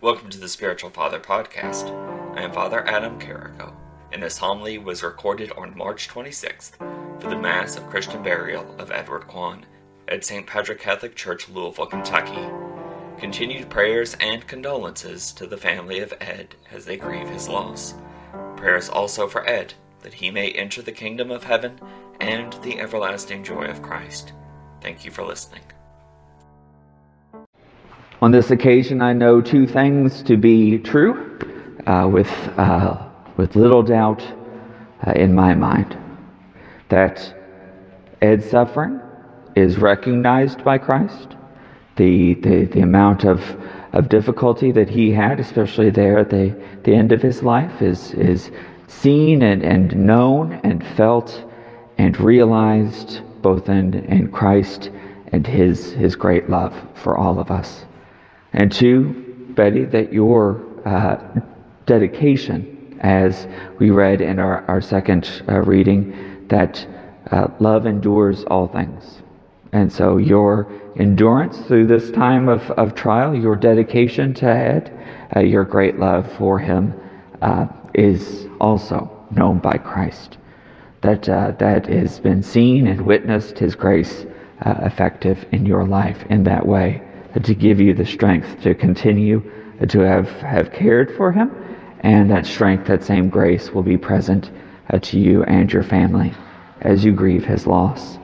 [0.00, 1.90] Welcome to the Spiritual Father Podcast.
[2.36, 3.74] I am Father Adam Carrico,
[4.12, 6.76] and this homily was recorded on March 26th
[7.20, 9.66] for the Mass of Christian Burial of Edward Kwan
[10.06, 10.46] at St.
[10.46, 12.48] Patrick Catholic Church, Louisville, Kentucky.
[13.18, 17.94] Continued prayers and condolences to the family of Ed as they grieve his loss.
[18.54, 21.80] Prayers also for Ed, that he may enter the kingdom of heaven
[22.20, 24.32] and the everlasting joy of Christ.
[24.80, 25.62] Thank you for listening.
[28.20, 31.38] On this occasion, I know two things to be true
[31.86, 34.26] uh, with, uh, with little doubt
[35.06, 35.96] uh, in my mind
[36.88, 37.32] that
[38.20, 39.00] Ed's suffering
[39.54, 41.36] is recognized by Christ,
[41.94, 43.56] the, the, the amount of,
[43.92, 48.14] of difficulty that he had, especially there at the, the end of his life, is,
[48.14, 48.50] is
[48.88, 51.44] seen and, and known and felt
[51.98, 54.90] and realized both in, in Christ
[55.28, 57.84] and his, his great love for all of us.
[58.52, 61.18] And two, Betty, that your uh,
[61.86, 63.46] dedication, as
[63.78, 66.86] we read in our, our second uh, reading, that
[67.30, 69.22] uh, love endures all things.
[69.72, 74.92] And so your endurance through this time of, of trial, your dedication to Ed,
[75.36, 76.94] uh, your great love for him
[77.42, 80.38] uh, is also known by Christ.
[81.02, 84.24] That, uh, that has been seen and witnessed his grace
[84.60, 87.07] effective in your life in that way
[87.44, 89.42] to give you the strength to continue
[89.88, 91.50] to have, have cared for him,
[92.00, 94.50] and that strength, that same grace will be present
[94.90, 96.32] uh, to you and your family
[96.80, 98.18] as you grieve his loss.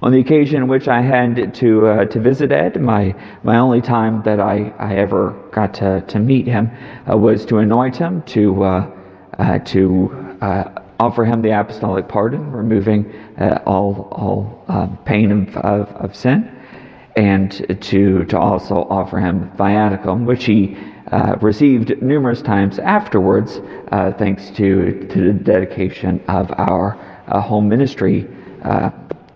[0.00, 3.14] On the occasion in which I had to, uh, to visit Ed, my,
[3.44, 6.70] my only time that I, I ever got to, to meet him
[7.08, 8.90] uh, was to anoint him, to, uh,
[9.38, 13.12] uh, to uh, offer him the apostolic pardon, removing
[13.64, 16.61] all, all pain of, of, of sin
[17.16, 20.76] and to, to also offer him viaticum, which he
[21.10, 23.60] uh, received numerous times afterwards,
[23.90, 28.26] uh, thanks to, to the dedication of our uh, home ministry
[28.62, 28.90] uh,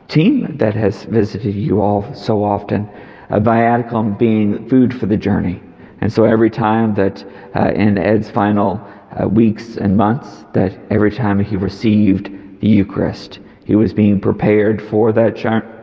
[0.08, 2.88] team that has visited you all so often.
[3.30, 5.60] viaticum being food for the journey.
[6.00, 8.80] And so every time that uh, in Ed's final
[9.20, 14.80] uh, weeks and months, that every time he received the Eucharist, he was being prepared
[14.80, 15.38] for that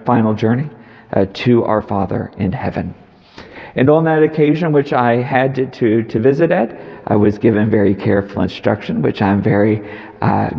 [0.05, 0.69] final journey
[1.13, 2.93] uh, to our Father in heaven.
[3.75, 7.69] And on that occasion, which I had to, to, to visit Ed, I was given
[7.69, 9.81] very careful instruction, which I'm very
[10.21, 10.51] uh,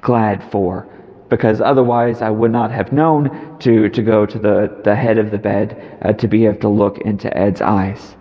[0.00, 0.86] glad for,
[1.28, 5.30] because otherwise I would not have known to, to go to the, the head of
[5.30, 8.14] the bed uh, to be able to look into Ed's eyes.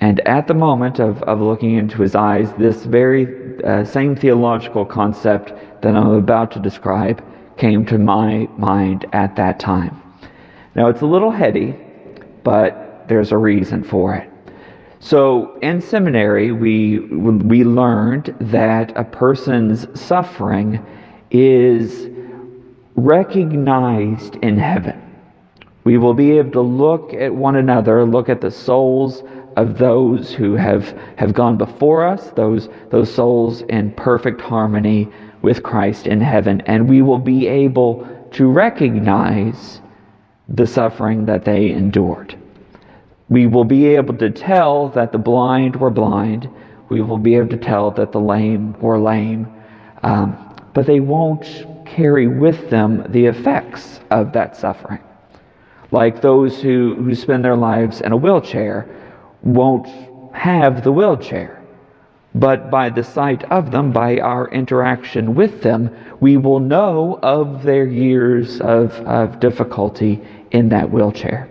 [0.00, 3.26] And at the moment of, of looking into his eyes, this very
[3.64, 5.52] uh, same theological concept
[5.82, 7.22] that I'm about to describe
[7.56, 10.00] came to my mind at that time.
[10.78, 11.74] Now, it's a little heady,
[12.44, 14.30] but there's a reason for it.
[15.00, 20.86] So, in seminary, we, we learned that a person's suffering
[21.32, 22.08] is
[22.94, 25.02] recognized in heaven.
[25.82, 29.24] We will be able to look at one another, look at the souls
[29.56, 35.08] of those who have, have gone before us, those, those souls in perfect harmony
[35.42, 39.80] with Christ in heaven, and we will be able to recognize
[40.48, 42.36] the suffering that they endured.
[43.28, 46.48] We will be able to tell that the blind were blind.
[46.88, 49.46] We will be able to tell that the lame were lame.
[50.02, 55.00] Um, but they won't carry with them the effects of that suffering.
[55.90, 58.88] Like those who, who spend their lives in a wheelchair
[59.42, 59.86] won't
[60.34, 61.58] have the wheelchair
[62.34, 67.62] but by the sight of them, by our interaction with them, we will know of
[67.62, 71.48] their years of, of difficulty in that wheelchair.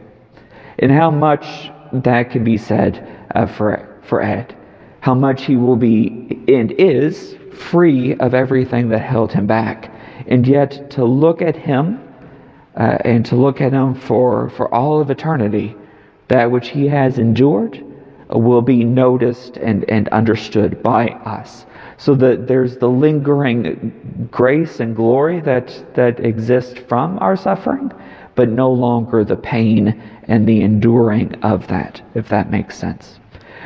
[0.80, 4.56] And how much that can be said uh, for, for Ed.
[5.02, 9.92] How much he will be and is free of everything that held him back.
[10.28, 12.04] And yet to look at him
[12.76, 15.76] uh, and to look at him for, for all of eternity,
[16.28, 17.84] that which he has endured
[18.30, 21.66] will be noticed and, and understood by us.
[21.98, 27.92] So that there's the lingering grace and glory that, that exists from our suffering,
[28.38, 33.20] but no longer the pain and the enduring of that, if that makes sense.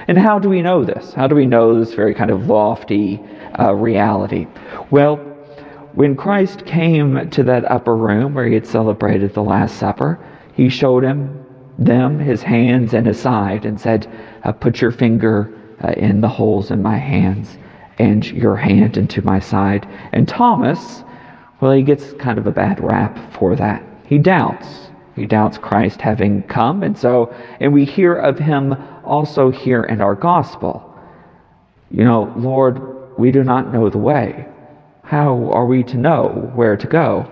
[0.07, 1.13] And how do we know this?
[1.13, 3.21] How do we know this very kind of lofty
[3.59, 4.47] uh, reality?
[4.89, 5.17] Well,
[5.93, 10.17] when Christ came to that upper room where he had celebrated the Last Supper,
[10.53, 11.45] he showed him
[11.77, 14.07] them his hands and his side and said,
[14.45, 15.53] uh, Put your finger
[15.83, 17.57] uh, in the holes in my hands
[17.99, 19.85] and your hand into my side.
[20.13, 21.03] And Thomas,
[21.59, 23.83] well, he gets kind of a bad rap for that.
[24.11, 24.89] He doubts.
[25.15, 26.83] He doubts Christ having come.
[26.83, 28.75] And so, and we hear of him
[29.05, 30.83] also here in our gospel.
[31.91, 34.45] You know, Lord, we do not know the way.
[35.03, 37.25] How are we to know where to go?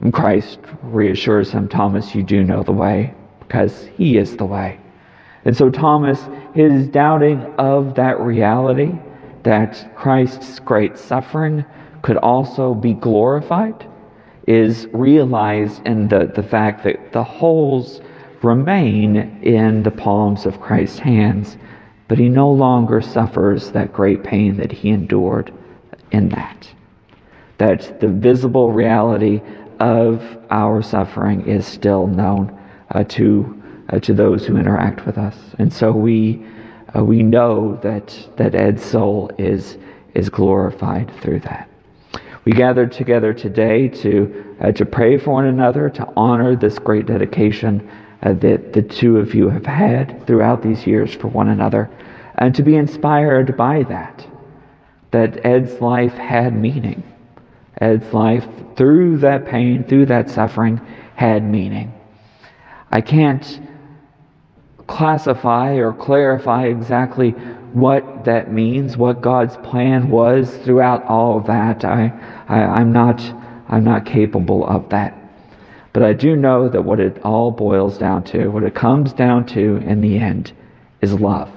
[0.00, 4.80] And Christ reassures him, Thomas, you do know the way because he is the way.
[5.44, 6.26] And so, Thomas,
[6.56, 8.98] his doubting of that reality,
[9.44, 11.64] that Christ's great suffering
[12.02, 13.86] could also be glorified,
[14.46, 18.00] is realized in the, the fact that the holes
[18.42, 21.56] remain in the palms of Christ's hands,
[22.08, 25.52] but he no longer suffers that great pain that he endured
[26.10, 26.68] in that.
[27.58, 29.40] That the visible reality
[29.78, 32.58] of our suffering is still known
[32.90, 35.36] uh, to, uh, to those who interact with us.
[35.58, 36.44] And so we,
[36.96, 39.78] uh, we know that, that Ed's soul is,
[40.14, 41.69] is glorified through that.
[42.44, 47.06] We gathered together today to, uh, to pray for one another, to honor this great
[47.06, 47.88] dedication
[48.22, 51.90] uh, that the two of you have had throughout these years for one another,
[52.36, 54.26] and to be inspired by that.
[55.10, 57.02] That Ed's life had meaning.
[57.78, 58.46] Ed's life,
[58.76, 60.80] through that pain, through that suffering,
[61.16, 61.92] had meaning.
[62.90, 63.60] I can't
[64.86, 67.34] classify or clarify exactly
[67.72, 71.84] what that means, what God's plan was throughout all of that.
[71.84, 72.12] I,
[72.48, 73.20] I, am not,
[73.68, 75.16] I'm not capable of that.
[75.92, 79.46] But I do know that what it all boils down to, what it comes down
[79.46, 80.52] to in the end,
[81.00, 81.50] is love.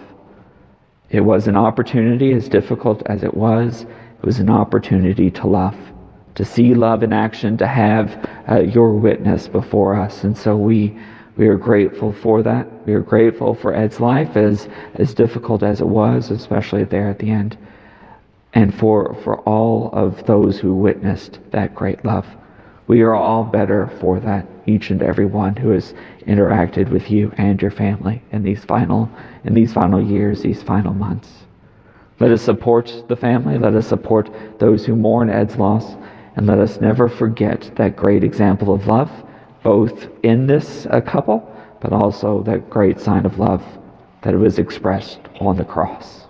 [1.10, 5.78] It was an opportunity, as difficult as it was, it was an opportunity to love,
[6.36, 10.24] to see love in action, to have uh, your witness before us.
[10.24, 10.98] And so we
[11.36, 12.68] we are grateful for that.
[12.86, 17.20] We are grateful for Ed's life, as, as difficult as it was, especially there at
[17.20, 17.58] the end,
[18.54, 22.28] and for, for all of those who witnessed that great love.
[22.86, 25.96] We are all better for that, each and every one who has
[26.28, 29.10] interacted with you and your family in these final,
[29.44, 31.30] in these final years, these final months.
[32.20, 33.58] Let us support the family.
[33.58, 34.30] Let us support
[34.60, 35.96] those who mourn Ed's loss.
[36.36, 39.12] And let us never forget that great example of love
[39.64, 41.50] both in this uh, couple,
[41.82, 43.64] but also that great sign of love
[44.22, 46.22] that was expressed on the cross.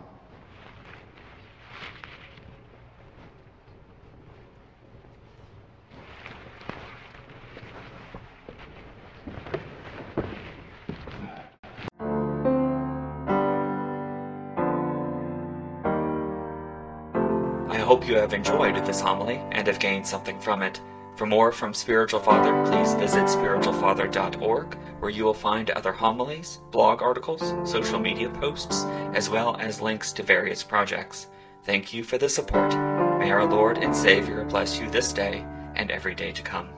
[17.70, 20.80] I hope you have enjoyed this homily and have gained something from it.
[21.16, 27.02] For more from Spiritual Father, please visit spiritualfather.org, where you will find other homilies, blog
[27.02, 28.84] articles, social media posts,
[29.14, 31.28] as well as links to various projects.
[31.64, 32.74] Thank you for the support.
[33.20, 35.46] May our Lord and Savior bless you this day
[35.76, 36.70] and every day to come.